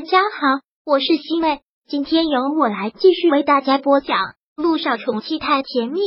[0.00, 4.16] 大家好，我是西妹，今天由我来继续为大家播讲
[4.56, 6.00] 《路上宠妻太甜蜜》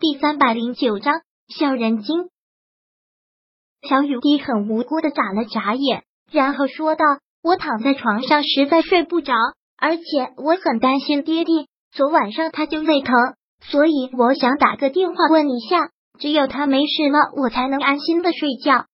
[0.00, 1.14] 第三百零九章
[1.46, 2.28] 小人精。
[3.88, 7.04] 小雨滴很无辜的眨了眨眼，然后说道
[7.40, 9.32] ：“我躺在床上实在睡不着，
[9.76, 10.02] 而且
[10.36, 11.68] 我很担心爹爹。
[11.92, 13.14] 昨晚上他就胃疼，
[13.60, 18.86] 所以我想打个电话问一下，只有他没事了，我才能安心的睡觉。”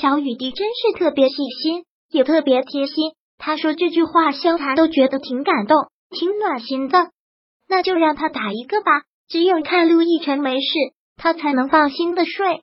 [0.00, 3.12] 小雨滴真是特别细心，也特别贴心。
[3.38, 5.76] 他说这句话，萧谈都觉得挺感动，
[6.10, 7.10] 挺暖心的。
[7.68, 10.66] 那就让他打一个吧，只有看陆亦辰没事，
[11.16, 12.62] 他才能放心的睡。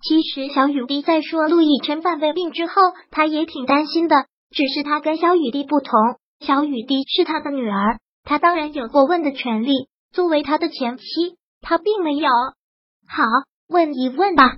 [0.00, 2.74] 其实小雨滴在说陆亦辰犯胃病之后，
[3.10, 4.26] 他也挺担心的。
[4.50, 5.92] 只是他跟小雨滴不同，
[6.40, 9.88] 小雨滴是他的女儿，他当然有过问的权利。
[10.10, 11.04] 作为他的前妻，
[11.60, 12.30] 他并没有。
[13.06, 13.24] 好，
[13.68, 14.56] 问一问吧。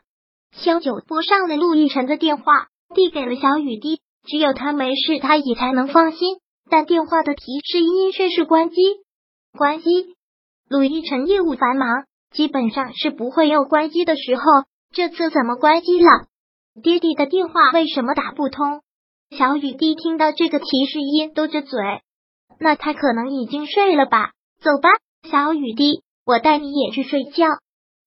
[0.52, 4.00] 萧九拨上了陆亦辰的电话，递给了小雨滴。
[4.26, 6.38] 只有他没事，他也才能放心。
[6.68, 8.76] 但电话的提示音却是关机，
[9.56, 10.14] 关机。
[10.68, 14.42] 陆亦辰业务繁忙，基本上是不会有关机的时候。
[14.92, 16.26] 这次怎么关机了？
[16.82, 18.82] 爹地的电话为什么打不通？
[19.36, 21.80] 小雨滴听到这个提示音，嘟着嘴。
[22.58, 24.32] 那他可能已经睡了吧？
[24.60, 24.90] 走吧，
[25.28, 27.46] 小雨滴，我带你也去睡觉。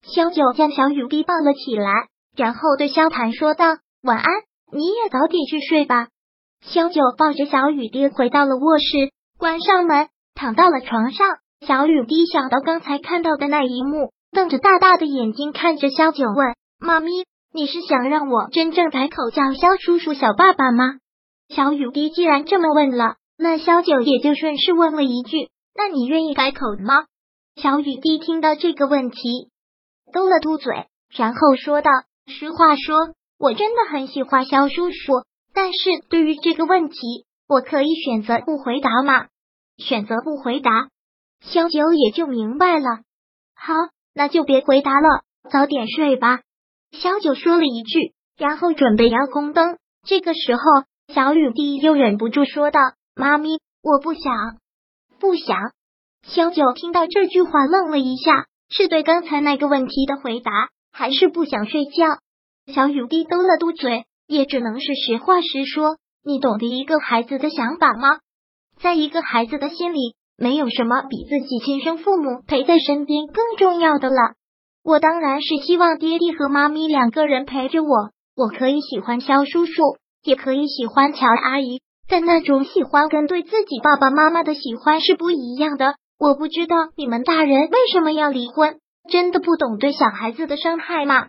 [0.04, 2.08] 萧九将小雨滴抱了起来。
[2.36, 3.66] 然后对萧谈说道
[4.04, 4.26] ：“晚安，
[4.74, 6.08] 你也早点去睡吧。”
[6.66, 11.28] 萧九抱着小雨滴回到了卧室，关上门，躺到了床上。
[11.66, 17.12] 小雨滴想到刚才看到的那一幕，瞪着大大的眼睛看着萧九问：“妈咪，
[17.54, 20.96] 你是想让我真正改口叫萧叔叔、小爸爸吗？”
[21.50, 27.06] 小雨滴既然这么问了，那萧九也就顺势问了一句：“那你愿意改口吗？”
[27.62, 29.50] 小雨滴听到这个问题，
[30.12, 31.92] 嘟了嘟嘴，然后说道。
[32.26, 32.96] 实话说，
[33.38, 36.98] 我真的很喜欢肖叔叔，但是对于这个问题，
[37.48, 39.28] 我可以选择不回答吗？
[39.78, 40.90] 选择不回答，
[41.42, 42.86] 肖九也就明白了。
[43.56, 43.74] 好，
[44.14, 46.42] 那就别回答了，早点睡吧。
[46.92, 49.78] 肖九说了一句，然后准备要关灯。
[50.06, 50.62] 这个时候，
[51.14, 52.80] 小雨滴又忍不住说道
[53.16, 54.58] ：“妈咪，我不想，
[55.20, 55.58] 不想。”
[56.24, 60.52] 萧九听到这句话，愣了一下，是对刚才那个问题的回答。
[60.96, 62.06] 还是不想睡觉，
[62.72, 65.98] 小雨滴嘟了嘟嘴，也只能是实话实说。
[66.24, 68.20] 你懂得一个孩子的想法吗？
[68.82, 74.16] 在一个孩子的心里，没有什么比自己亲生父母陪在身边更重要的了。
[74.82, 79.74] 我当然是希望爹地和妈咪两个人陪着我，我可以喜欢肖叔叔，
[80.24, 85.96] 也可以喜欢乔阿姨，但那种喜欢跟对自己爸爸妈妈的喜欢是不一样的。
[86.18, 88.80] 我不知道你们大人为什么要离婚。
[89.12, 91.28] 真的不懂对小孩子的伤害吗？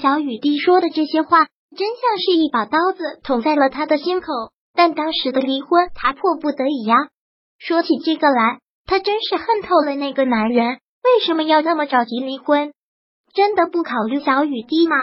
[0.00, 1.46] 小雨滴说的这些话，
[1.76, 4.26] 真像是一把刀子捅在了他的心口。
[4.74, 6.96] 但当时的离婚，他迫不得已呀。
[7.58, 10.78] 说起这个来，他真是恨透了那个男人。
[11.02, 12.72] 为什么要那么着急离婚？
[13.34, 14.96] 真的不考虑小雨滴吗？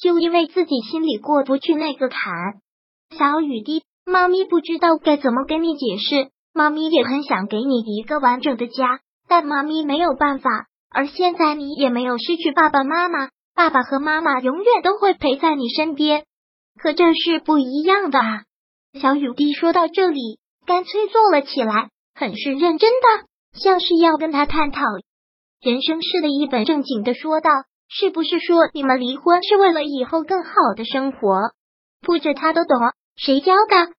[0.00, 2.20] 就因为自己心里过不去那个坎。
[3.16, 6.30] 小雨滴，妈咪不知道该怎么跟你解释。
[6.52, 10.50] 妈咪也很想给你一个完整的家，但妈咪没有办法。
[10.90, 16.26] 而现在你也没有失去爸爸妈妈，爸爸和妈妈永远都会陪在你身边。
[16.78, 18.42] 可这是不一样的啊！
[19.00, 23.26] 小雨滴说到这里，干脆坐了起来，很是认真的，
[23.58, 24.82] 像是要跟他探讨
[25.62, 27.50] 人生似的，一本正经的说道
[27.88, 31.52] ：“是不是说你们离婚是为了以后更好的生活？”
[32.04, 32.78] 不止他都懂，
[33.16, 33.92] 谁教的？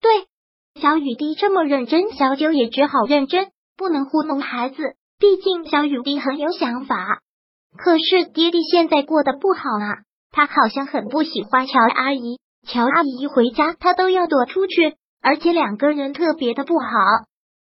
[0.00, 4.96] 对，小雨滴这么认真，小九也只好认真，不能糊弄孩子。
[5.18, 7.20] 毕竟小雨滴很有想法，
[7.76, 12.38] 可是爹地现在过得不好啊，他好像很不喜欢乔阿姨。
[12.66, 16.86] 乔阿姨一回家，他都要躲出去，而且两个人特别的不好。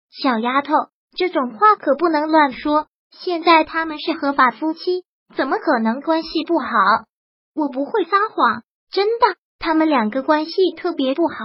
[0.10, 0.74] 小丫头，
[1.18, 2.88] 这种话可不能乱说。
[3.12, 5.04] 现在他们是合法夫妻，
[5.36, 6.68] 怎么可能关系不好？
[7.54, 11.36] 我不会撒谎，真的，他们两个关系特别不好。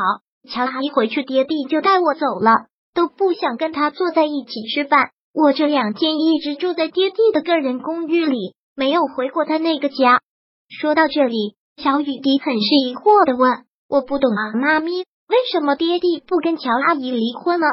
[0.48, 5.10] 乔阿姨回去，爹地就带我走了，都不想跟他坐在一起吃饭。
[5.32, 10.20] 我这两天一直住在爹地的个人公寓里，没有回过他那个家。
[10.68, 14.90] 说到这里，小雨滴很是疑惑的问：“我不懂啊，妈咪，
[15.28, 17.66] 为什么爹地不跟乔阿姨离婚了？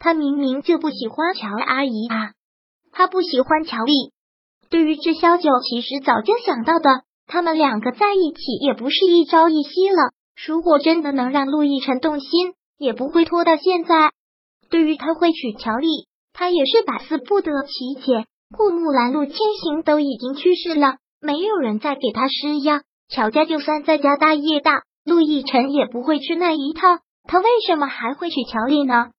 [0.00, 2.32] 他明明就不喜欢乔阿姨啊，
[2.90, 3.92] 他不喜欢乔丽。
[4.68, 10.10] 对于这萧九，其实早就想到的，他们两个在一起也不是一朝一夕了。
[10.44, 14.10] 如果真的能让陆亦辰动心，也不会拖到现在。
[14.70, 15.86] 对于他会娶乔丽。”
[16.32, 18.26] 他也是百思不得其解。
[18.56, 22.80] 顾木兰、陆千行都已经去世了，没有人再给他施药。
[23.08, 29.10] 乔家就算再家大业大，陆亦辰也不会吃那一套，他为什么还会娶乔丽呢？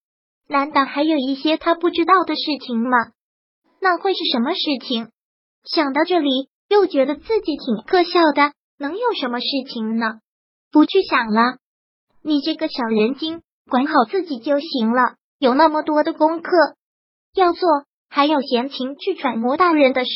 [0.47, 2.97] 难道还有一些他不知道的事情吗？
[3.79, 5.09] 那会是什么事情？
[5.63, 8.53] 想到这里，又觉得自己挺可笑的。
[8.77, 10.19] 能有什么事情呢？
[10.71, 11.57] 不去想了。
[12.23, 15.15] 你这个小人精，管好自己就行了。
[15.39, 16.51] 有那么多的功课
[17.33, 17.61] 要做，
[18.09, 20.09] 还有闲情去揣摩大人的事。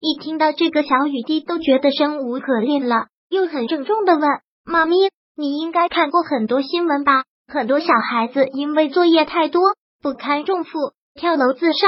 [0.00, 4.28] 一听到这个，小雨滴都觉得生无可恋了，又很郑重的问
[4.66, 4.96] ：“妈咪，
[5.36, 7.24] 你应该看过很多新闻吧？
[7.46, 9.62] 很多小孩子因为作业太多，
[10.02, 10.70] 不堪重负，
[11.14, 11.86] 跳楼自杀。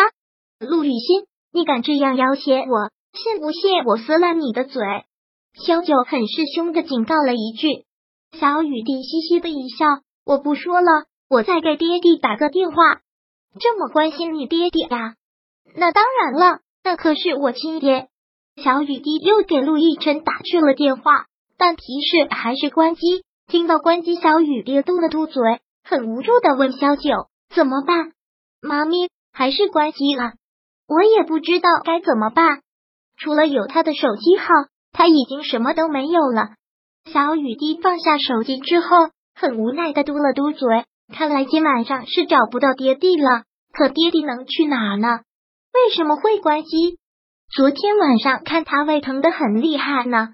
[0.61, 2.91] 陆雨欣，你敢这样要挟我？
[3.12, 4.81] 信不信我撕烂你的嘴？”
[5.67, 7.85] 萧九很是凶的警告了一句。
[8.39, 9.87] 小雨滴嘻嘻的一笑
[10.25, 12.77] ：“我不说了，我再给爹地打个电话。
[13.59, 15.15] 这么关心你爹爹呀？
[15.77, 18.09] 那当然了。”那可是我亲爹。
[18.62, 21.25] 小雨滴又给陆亦辰打去了电话，
[21.56, 23.25] 但提示还是关机。
[23.47, 27.11] 听到关机，小雨滴嘟了嘟嘴，很无助的问小九
[27.55, 28.12] ：“怎么办？
[28.61, 30.35] 妈咪还是关机了？
[30.87, 32.61] 我也不知道该怎么办。
[33.17, 34.47] 除了有他的手机号，
[34.93, 36.50] 他已经什么都没有了。”
[37.11, 40.85] 小雨滴放下手机之后，很无奈的嘟了嘟嘴。
[41.16, 43.44] 看来今晚上是找不到爹地了。
[43.72, 45.20] 可爹地能去哪呢？
[45.72, 46.99] 为什么会关机？
[47.55, 50.31] 昨天晚上看他胃疼的很厉害呢。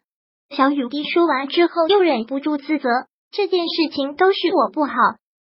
[0.48, 2.88] 小雨滴说完之后，又忍不住自责：
[3.30, 4.94] 这件事情都是我不好，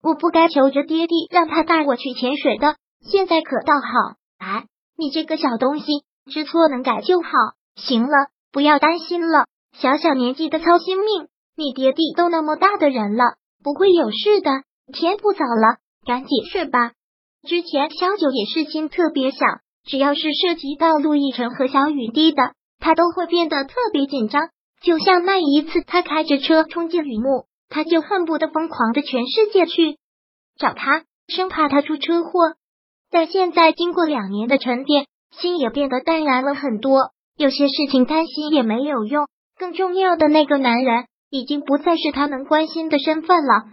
[0.03, 2.75] 我不该求着爹地让他带我去潜水的。
[3.01, 4.65] 现在可倒好，哎，
[4.97, 5.87] 你这个小东西，
[6.33, 7.31] 知错能改就好。
[7.77, 14.51] 行了，不要担心了，小小年纪的操心命，你爹地都那么大的人了，不会有事的。
[14.93, 16.93] 天不早了，赶紧睡吧。
[17.47, 19.39] 之前小九也是心特别小。
[19.85, 24.51] 只要是涉及到陆亦辰和小雨滴的，他都会变得特别紧张。
[24.83, 29.97] 就像那一次，他开着车冲进雨幕，他就恨不得疯狂的全世界去
[30.59, 32.31] 找他，生怕他出车祸。
[33.11, 37.13] 但现在经过两年的沉淀，心也变得淡然了很多。
[37.39, 39.27] 有些事情担心也没有用，
[39.59, 43.73] 更重要的那个男人已经不再是他能关心的身份了。